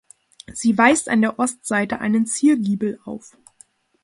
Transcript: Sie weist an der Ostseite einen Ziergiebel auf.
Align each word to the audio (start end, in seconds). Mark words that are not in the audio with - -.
Sie 0.51 0.75
weist 0.79 1.09
an 1.09 1.21
der 1.21 1.37
Ostseite 1.37 1.99
einen 1.99 2.25
Ziergiebel 2.25 2.99
auf. 3.05 3.37